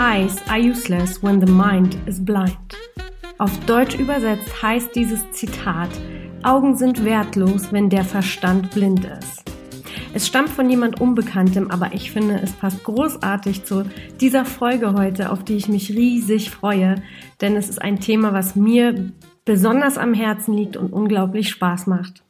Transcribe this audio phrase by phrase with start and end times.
[0.00, 2.56] Eyes are useless when the mind is blind.
[3.38, 5.88] Auf Deutsch übersetzt heißt dieses Zitat,
[6.44, 9.42] Augen sind wertlos, wenn der Verstand blind ist.
[10.14, 13.86] Es stammt von jemand Unbekanntem, aber ich finde, es passt großartig zu
[14.20, 17.02] dieser Folge heute, auf die ich mich riesig freue,
[17.40, 19.10] denn es ist ein Thema, was mir
[19.44, 22.22] besonders am Herzen liegt und unglaublich Spaß macht.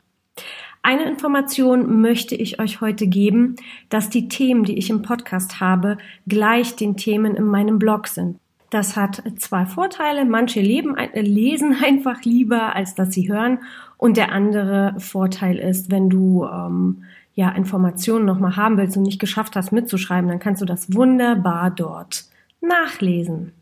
[0.82, 3.56] Eine Information möchte ich euch heute geben,
[3.88, 8.38] dass die Themen, die ich im Podcast habe, gleich den Themen in meinem Blog sind.
[8.70, 10.24] Das hat zwei Vorteile.
[10.24, 13.60] Manche leben, lesen einfach lieber, als dass sie hören.
[13.96, 17.04] Und der andere Vorteil ist, wenn du ähm,
[17.34, 21.70] ja Informationen nochmal haben willst und nicht geschafft hast mitzuschreiben, dann kannst du das wunderbar
[21.70, 22.24] dort
[22.60, 23.52] nachlesen.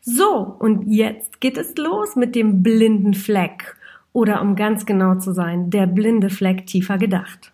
[0.00, 3.76] So, und jetzt geht es los mit dem blinden Fleck
[4.18, 7.52] oder um ganz genau zu sein, der blinde Fleck tiefer gedacht.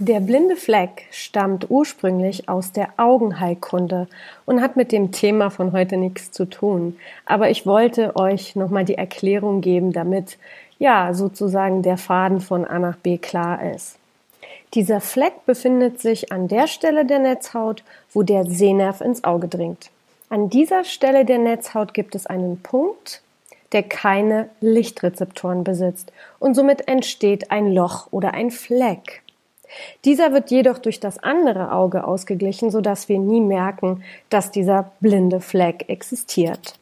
[0.00, 4.08] Der blinde Fleck stammt ursprünglich aus der Augenheilkunde
[4.44, 6.96] und hat mit dem Thema von heute nichts zu tun.
[7.26, 10.36] Aber ich wollte euch nochmal die Erklärung geben, damit
[10.80, 13.96] ja sozusagen der Faden von A nach B klar ist.
[14.74, 19.90] Dieser Fleck befindet sich an der Stelle der Netzhaut, wo der Sehnerv ins Auge dringt.
[20.28, 23.22] An dieser Stelle der Netzhaut gibt es einen Punkt,
[23.72, 29.22] der keine Lichtrezeptoren besitzt und somit entsteht ein Loch oder ein Fleck.
[30.04, 35.40] Dieser wird jedoch durch das andere Auge ausgeglichen, sodass wir nie merken, dass dieser blinde
[35.40, 36.74] Fleck existiert.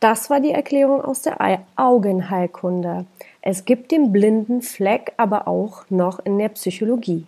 [0.00, 3.04] Das war die Erklärung aus der Augenheilkunde.
[3.42, 7.26] Es gibt den blinden Fleck aber auch noch in der Psychologie.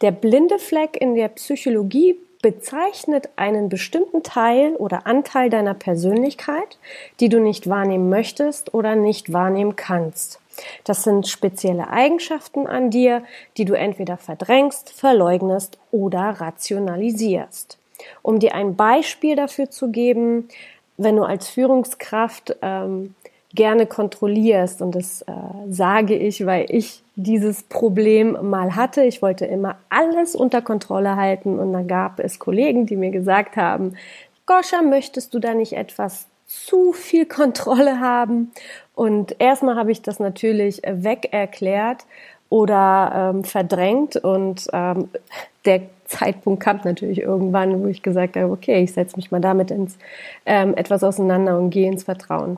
[0.00, 6.78] Der blinde Fleck in der Psychologie bezeichnet einen bestimmten Teil oder Anteil deiner Persönlichkeit,
[7.20, 10.40] die du nicht wahrnehmen möchtest oder nicht wahrnehmen kannst.
[10.84, 13.22] Das sind spezielle Eigenschaften an dir,
[13.56, 17.78] die du entweder verdrängst, verleugnest oder rationalisierst.
[18.22, 20.48] Um dir ein Beispiel dafür zu geben,
[20.96, 23.14] wenn du als Führungskraft ähm,
[23.58, 24.80] gerne kontrollierst.
[24.80, 25.32] Und das äh,
[25.68, 29.02] sage ich, weil ich dieses Problem mal hatte.
[29.02, 33.56] Ich wollte immer alles unter Kontrolle halten und dann gab es Kollegen, die mir gesagt
[33.56, 33.94] haben,
[34.46, 38.52] Goscha, möchtest du da nicht etwas zu viel Kontrolle haben?
[38.94, 42.06] Und erstmal habe ich das natürlich weg erklärt
[42.48, 45.08] oder ähm, verdrängt und ähm,
[45.66, 49.70] der Zeitpunkt kam natürlich irgendwann, wo ich gesagt habe, okay, ich setze mich mal damit
[49.72, 49.98] ins
[50.46, 52.56] ähm, etwas auseinander und gehe ins Vertrauen.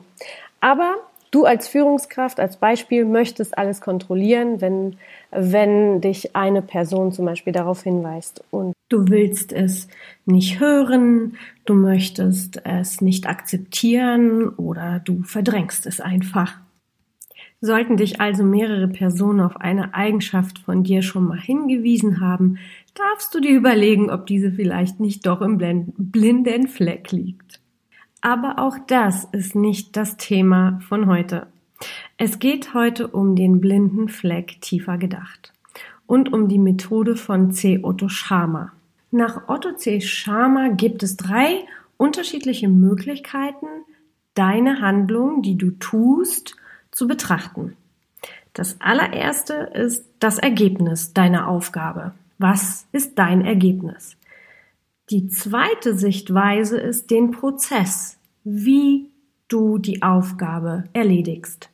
[0.61, 0.97] Aber
[1.31, 4.97] du als Führungskraft, als Beispiel, möchtest alles kontrollieren, wenn,
[5.31, 8.43] wenn dich eine Person zum Beispiel darauf hinweist.
[8.51, 9.87] Und du willst es
[10.25, 16.59] nicht hören, du möchtest es nicht akzeptieren oder du verdrängst es einfach.
[17.63, 22.57] Sollten dich also mehrere Personen auf eine Eigenschaft von dir schon mal hingewiesen haben,
[22.95, 25.59] darfst du dir überlegen, ob diese vielleicht nicht doch im
[25.95, 27.60] blinden Fleck liegt.
[28.21, 31.47] Aber auch das ist nicht das Thema von heute.
[32.17, 35.53] Es geht heute um den blinden Fleck tiefer gedacht
[36.05, 37.79] und um die Methode von C.
[37.81, 38.73] Otto Schama.
[39.09, 40.01] Nach Otto C.
[40.01, 41.65] Schama gibt es drei
[41.97, 43.67] unterschiedliche Möglichkeiten,
[44.35, 46.55] deine Handlung, die du tust,
[46.91, 47.75] zu betrachten.
[48.53, 52.13] Das allererste ist das Ergebnis deiner Aufgabe.
[52.37, 54.15] Was ist dein Ergebnis?
[55.11, 59.09] Die zweite Sichtweise ist den Prozess, wie
[59.49, 61.69] du die Aufgabe erledigst.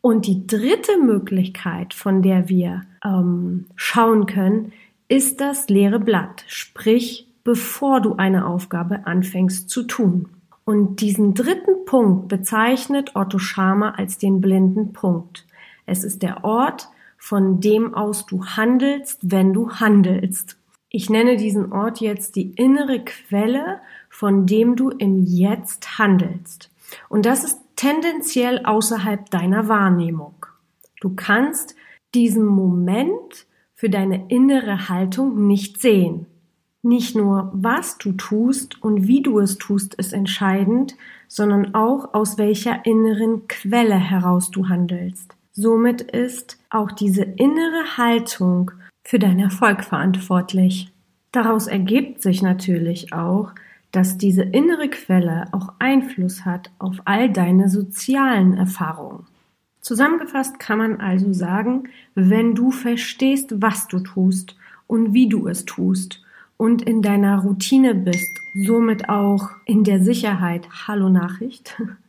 [0.00, 4.72] Und die dritte Möglichkeit, von der wir ähm, schauen können,
[5.06, 10.28] ist das leere Blatt, sprich bevor du eine Aufgabe anfängst zu tun.
[10.64, 15.46] Und diesen dritten Punkt bezeichnet Otto Schama als den blinden Punkt.
[15.86, 20.56] Es ist der Ort, von dem aus du handelst, wenn du handelst.
[20.96, 26.70] Ich nenne diesen Ort jetzt die innere Quelle, von dem du im Jetzt handelst.
[27.08, 30.46] Und das ist tendenziell außerhalb deiner Wahrnehmung.
[31.00, 31.74] Du kannst
[32.14, 36.26] diesen Moment für deine innere Haltung nicht sehen.
[36.82, 40.94] Nicht nur, was du tust und wie du es tust, ist entscheidend,
[41.26, 45.34] sondern auch aus welcher inneren Quelle heraus du handelst.
[45.50, 48.70] Somit ist auch diese innere Haltung
[49.04, 50.90] für deinen Erfolg verantwortlich.
[51.30, 53.52] Daraus ergibt sich natürlich auch,
[53.92, 59.26] dass diese innere Quelle auch Einfluss hat auf all deine sozialen Erfahrungen.
[59.80, 61.84] Zusammengefasst kann man also sagen,
[62.14, 64.56] wenn du verstehst, was du tust
[64.86, 66.22] und wie du es tust
[66.56, 71.80] und in deiner Routine bist, somit auch in der Sicherheit, hallo Nachricht,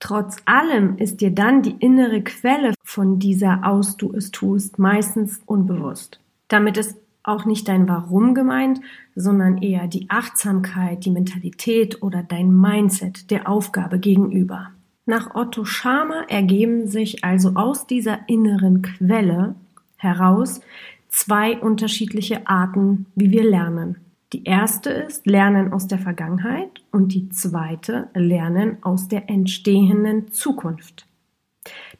[0.00, 5.40] Trotz allem ist dir dann die innere Quelle von dieser aus du es tust meistens
[5.46, 6.20] unbewusst.
[6.48, 8.80] Damit ist auch nicht dein Warum gemeint,
[9.14, 14.70] sondern eher die Achtsamkeit, die Mentalität oder dein Mindset der Aufgabe gegenüber.
[15.04, 19.54] Nach Otto Schama ergeben sich also aus dieser inneren Quelle
[19.96, 20.60] heraus
[21.08, 23.96] zwei unterschiedliche Arten, wie wir lernen.
[24.32, 31.06] Die erste ist Lernen aus der Vergangenheit und die zweite Lernen aus der entstehenden Zukunft.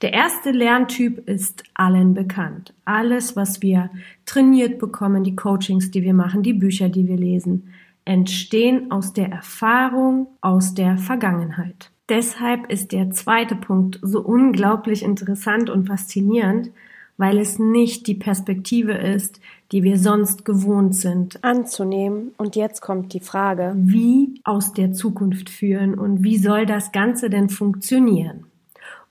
[0.01, 2.73] Der erste Lerntyp ist allen bekannt.
[2.85, 3.91] Alles, was wir
[4.27, 7.75] trainiert bekommen, die Coachings, die wir machen, die Bücher, die wir lesen,
[8.05, 11.91] entstehen aus der Erfahrung aus der Vergangenheit.
[12.09, 16.71] Deshalb ist der zweite Punkt so unglaublich interessant und faszinierend,
[17.19, 19.41] weil es nicht die Perspektive ist,
[19.73, 22.33] die wir sonst gewohnt sind anzunehmen.
[22.37, 27.31] Und jetzt kommt die Frage, wie aus der Zukunft führen und wie soll das Ganze
[27.31, 28.47] denn funktionieren?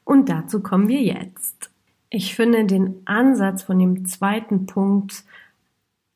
[0.04, 1.70] Und dazu kommen wir jetzt.
[2.10, 5.24] Ich finde den Ansatz von dem zweiten Punkt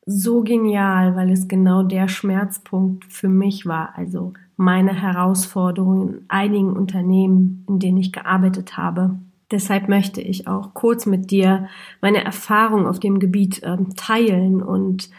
[0.06, 3.96] so genial, weil es genau der Schmerzpunkt für mich war.
[3.96, 9.16] Also meine Herausforderungen in einigen Unternehmen, in denen ich gearbeitet habe.
[9.50, 11.68] Deshalb möchte ich auch kurz mit dir
[12.00, 14.62] meine Erfahrung auf dem Gebiet äh, teilen.
[14.62, 15.10] Und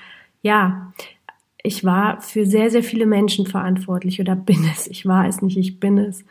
[0.42, 0.94] ja,
[1.64, 4.88] ich war für sehr, sehr viele Menschen verantwortlich oder bin es.
[4.88, 6.26] Ich war es nicht, ich bin es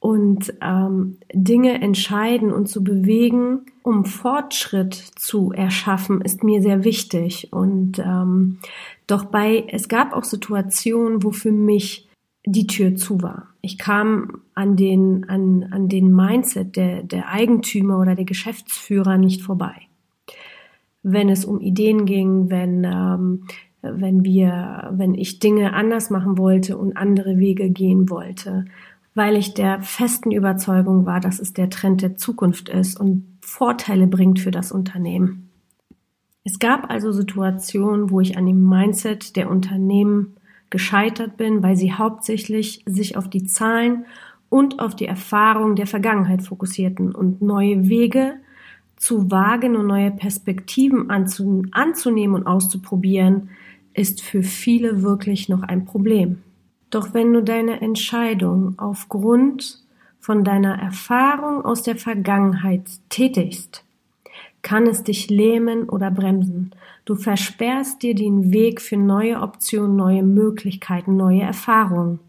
[0.00, 7.52] und ähm, Dinge entscheiden und zu bewegen, um Fortschritt zu erschaffen, ist mir sehr wichtig.
[7.52, 8.58] Und ähm,
[9.06, 12.07] doch bei es gab auch Situationen, wo für mich
[12.50, 13.48] die Tür zu war.
[13.60, 19.42] Ich kam an den an an den Mindset der der Eigentümer oder der Geschäftsführer nicht
[19.42, 19.74] vorbei.
[21.02, 23.44] Wenn es um Ideen ging, wenn ähm,
[23.82, 28.64] wenn wir, wenn ich Dinge anders machen wollte und andere Wege gehen wollte,
[29.14, 34.06] weil ich der festen Überzeugung war, dass es der Trend der Zukunft ist und Vorteile
[34.06, 35.50] bringt für das Unternehmen.
[36.44, 40.36] Es gab also Situationen, wo ich an dem Mindset der Unternehmen
[40.70, 44.06] gescheitert bin, weil sie hauptsächlich sich auf die Zahlen
[44.48, 48.34] und auf die Erfahrung der Vergangenheit fokussierten und neue Wege
[48.96, 53.50] zu wagen und neue Perspektiven anzunehmen und auszuprobieren,
[53.94, 56.42] ist für viele wirklich noch ein Problem.
[56.90, 59.82] Doch wenn du deine Entscheidung aufgrund
[60.20, 63.84] von deiner Erfahrung aus der Vergangenheit tätigst,
[64.62, 66.72] kann es dich lähmen oder bremsen.
[67.08, 72.20] Du versperrst dir den Weg für neue Optionen, neue Möglichkeiten, neue Erfahrungen.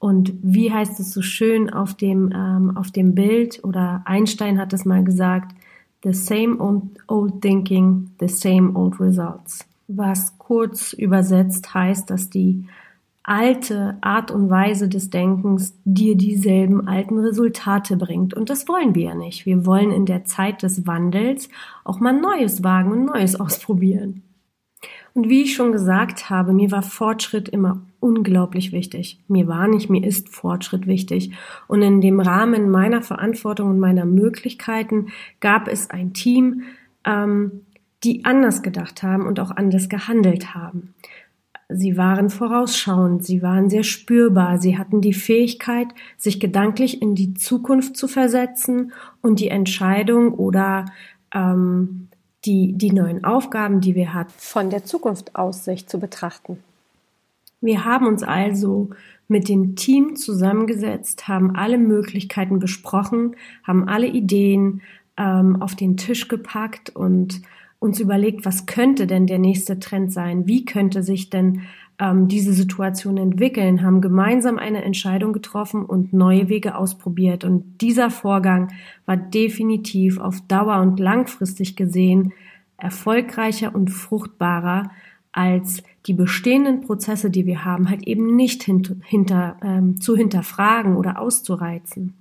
[0.00, 4.72] Und wie heißt es so schön auf dem, ähm, auf dem Bild oder Einstein hat
[4.72, 5.54] es mal gesagt,
[6.02, 9.64] the same old, old thinking, the same old results.
[9.86, 12.66] Was kurz übersetzt heißt, dass die
[13.30, 18.34] alte Art und Weise des Denkens dir dieselben alten Resultate bringt.
[18.34, 19.46] Und das wollen wir ja nicht.
[19.46, 21.48] Wir wollen in der Zeit des Wandels
[21.84, 24.24] auch mal Neues wagen und Neues ausprobieren.
[25.14, 29.20] Und wie ich schon gesagt habe, mir war Fortschritt immer unglaublich wichtig.
[29.28, 31.30] Mir war nicht, mir ist Fortschritt wichtig.
[31.68, 36.62] Und in dem Rahmen meiner Verantwortung und meiner Möglichkeiten gab es ein Team,
[37.04, 37.60] ähm,
[38.02, 40.94] die anders gedacht haben und auch anders gehandelt haben.
[41.72, 47.34] Sie waren vorausschauend, sie waren sehr spürbar, sie hatten die Fähigkeit, sich gedanklich in die
[47.34, 50.86] Zukunft zu versetzen und die Entscheidung oder
[51.32, 52.08] ähm,
[52.44, 56.58] die, die neuen Aufgaben, die wir hatten, von der Zukunft aus sich zu betrachten.
[57.60, 58.90] Wir haben uns also
[59.28, 64.80] mit dem Team zusammengesetzt, haben alle Möglichkeiten besprochen, haben alle Ideen
[65.16, 67.42] ähm, auf den Tisch gepackt und
[67.80, 70.46] uns überlegt, was könnte denn der nächste Trend sein?
[70.46, 71.62] Wie könnte sich denn
[71.98, 73.82] ähm, diese Situation entwickeln?
[73.82, 77.42] Haben gemeinsam eine Entscheidung getroffen und neue Wege ausprobiert.
[77.42, 78.72] Und dieser Vorgang
[79.06, 82.32] war definitiv auf Dauer und langfristig gesehen
[82.76, 84.90] erfolgreicher und fruchtbarer
[85.32, 90.96] als die bestehenden Prozesse, die wir haben, halt eben nicht hinter, hinter ähm, zu hinterfragen
[90.96, 92.14] oder auszureizen.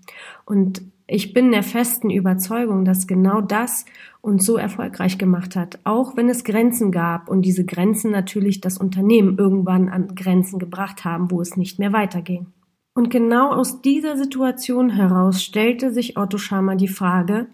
[0.45, 3.85] Und ich bin der festen Überzeugung, dass genau das
[4.21, 8.77] uns so erfolgreich gemacht hat, auch wenn es Grenzen gab und diese Grenzen natürlich das
[8.77, 12.47] Unternehmen irgendwann an Grenzen gebracht haben, wo es nicht mehr weiterging.
[12.93, 17.47] Und genau aus dieser Situation heraus stellte sich Otto Schama die Frage,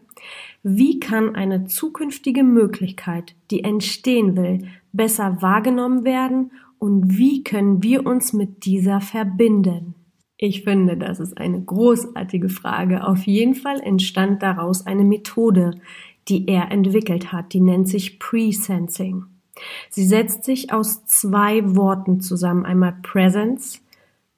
[0.63, 8.05] wie kann eine zukünftige Möglichkeit, die entstehen will, besser wahrgenommen werden und wie können wir
[8.05, 9.95] uns mit dieser verbinden?
[10.37, 13.07] Ich finde, das ist eine großartige Frage.
[13.07, 15.79] Auf jeden Fall entstand daraus eine Methode,
[16.27, 17.53] die er entwickelt hat.
[17.53, 19.25] Die nennt sich Pre-Sensing.
[19.89, 22.65] Sie setzt sich aus zwei Worten zusammen.
[22.65, 23.81] Einmal Presence,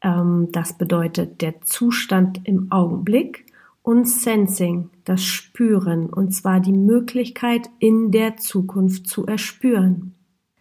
[0.02, 3.46] ähm, das bedeutet der Zustand im Augenblick,
[3.88, 10.14] und Sensing, das Spüren, und zwar die Möglichkeit in der Zukunft zu erspüren.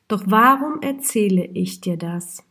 [0.07, 2.46] Doch warum erzähle ich dir das?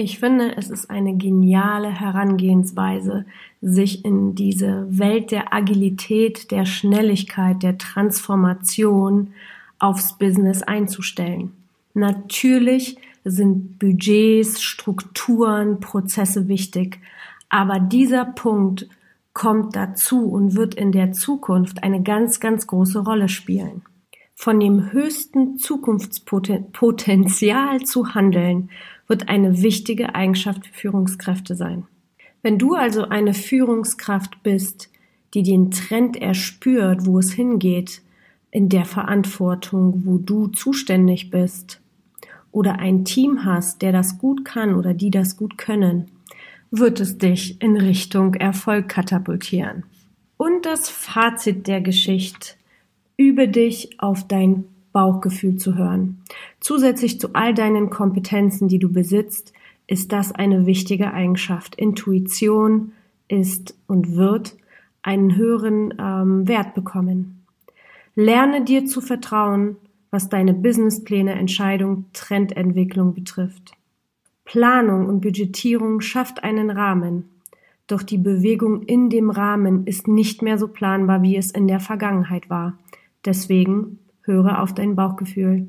[0.00, 3.24] Ich finde, es ist eine geniale Herangehensweise,
[3.60, 9.32] sich in diese Welt der Agilität, der Schnelligkeit, der Transformation
[9.80, 11.50] aufs Business einzustellen.
[11.94, 17.00] Natürlich sind Budgets, Strukturen, Prozesse wichtig,
[17.48, 18.88] aber dieser Punkt
[19.32, 23.82] kommt dazu und wird in der Zukunft eine ganz, ganz große Rolle spielen.
[24.40, 28.70] Von dem höchsten Zukunftspotenzial zu handeln,
[29.08, 31.88] wird eine wichtige Eigenschaft für Führungskräfte sein.
[32.40, 34.90] Wenn du also eine Führungskraft bist,
[35.34, 38.00] die den Trend erspürt, wo es hingeht,
[38.52, 41.80] in der Verantwortung, wo du zuständig bist,
[42.52, 46.12] oder ein Team hast, der das gut kann oder die das gut können,
[46.70, 49.82] wird es dich in Richtung Erfolg katapultieren.
[50.36, 52.57] Und das Fazit der Geschichte.
[53.20, 56.22] Übe dich auf dein Bauchgefühl zu hören.
[56.60, 59.52] Zusätzlich zu all deinen Kompetenzen, die du besitzt,
[59.88, 61.74] ist das eine wichtige Eigenschaft.
[61.74, 62.92] Intuition
[63.26, 64.56] ist und wird
[65.02, 67.44] einen höheren ähm, Wert bekommen.
[68.14, 69.76] Lerne dir zu vertrauen,
[70.10, 73.72] was deine Businesspläne, Entscheidung, Trendentwicklung betrifft.
[74.44, 77.28] Planung und Budgetierung schafft einen Rahmen.
[77.88, 81.80] Doch die Bewegung in dem Rahmen ist nicht mehr so planbar, wie es in der
[81.80, 82.78] Vergangenheit war.
[83.28, 85.68] Deswegen höre auf dein Bauchgefühl.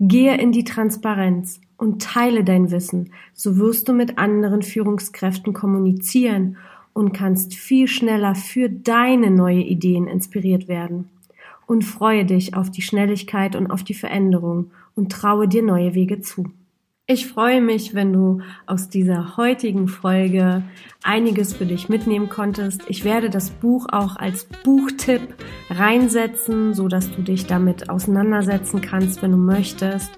[0.00, 6.56] Gehe in die Transparenz und teile dein Wissen, so wirst du mit anderen Führungskräften kommunizieren
[6.94, 11.10] und kannst viel schneller für deine neue Ideen inspiriert werden.
[11.66, 16.22] Und freue dich auf die Schnelligkeit und auf die Veränderung und traue dir neue Wege
[16.22, 16.46] zu.
[17.08, 20.62] Ich freue mich, wenn du aus dieser heutigen Folge
[21.02, 22.82] einiges für dich mitnehmen konntest.
[22.86, 25.34] Ich werde das Buch auch als Buchtipp
[25.68, 30.12] reinsetzen, so dass du dich damit auseinandersetzen kannst, wenn du möchtest.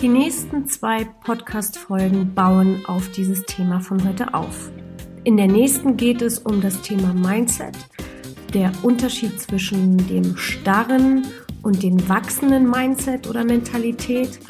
[0.00, 4.72] Die nächsten zwei Podcast-Folgen bauen auf dieses Thema von heute auf.
[5.24, 7.76] In der nächsten geht es um das Thema Mindset,
[8.54, 11.26] der Unterschied zwischen dem starren
[11.62, 14.40] und dem wachsenden Mindset oder Mentalität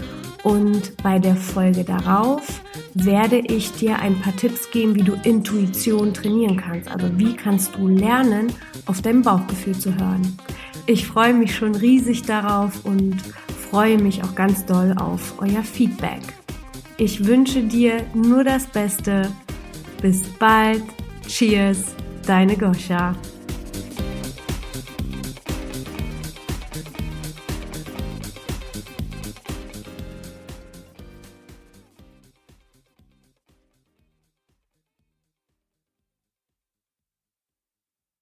[0.43, 2.63] und bei der Folge darauf
[2.95, 6.91] werde ich dir ein paar Tipps geben, wie du Intuition trainieren kannst.
[6.91, 8.53] Also wie kannst du lernen,
[8.87, 10.37] auf dein Bauchgefühl zu hören.
[10.87, 13.17] Ich freue mich schon riesig darauf und
[13.71, 16.23] freue mich auch ganz doll auf euer Feedback.
[16.97, 19.31] Ich wünsche dir nur das Beste.
[20.03, 20.83] Bis bald.
[21.27, 21.95] Cheers,
[22.27, 23.15] deine Goscha.